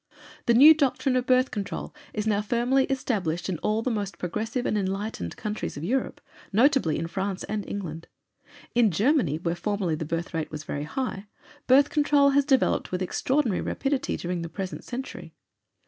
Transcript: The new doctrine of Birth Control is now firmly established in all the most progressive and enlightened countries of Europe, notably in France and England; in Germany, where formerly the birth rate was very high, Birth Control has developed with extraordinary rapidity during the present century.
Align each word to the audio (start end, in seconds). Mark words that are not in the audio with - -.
The 0.47 0.55
new 0.55 0.73
doctrine 0.73 1.15
of 1.15 1.27
Birth 1.27 1.51
Control 1.51 1.93
is 2.11 2.25
now 2.25 2.41
firmly 2.41 2.85
established 2.85 3.49
in 3.49 3.59
all 3.59 3.83
the 3.83 3.91
most 3.91 4.17
progressive 4.17 4.65
and 4.65 4.75
enlightened 4.75 5.37
countries 5.37 5.77
of 5.77 5.83
Europe, 5.83 6.19
notably 6.51 6.97
in 6.97 7.05
France 7.05 7.43
and 7.43 7.63
England; 7.69 8.07
in 8.73 8.89
Germany, 8.89 9.37
where 9.37 9.53
formerly 9.53 9.93
the 9.93 10.03
birth 10.03 10.33
rate 10.33 10.49
was 10.49 10.63
very 10.63 10.85
high, 10.85 11.27
Birth 11.67 11.91
Control 11.91 12.31
has 12.31 12.45
developed 12.45 12.91
with 12.91 13.03
extraordinary 13.03 13.61
rapidity 13.61 14.17
during 14.17 14.41
the 14.41 14.49
present 14.49 14.83
century. 14.83 15.35